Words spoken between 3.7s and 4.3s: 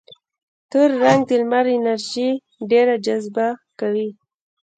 کوي.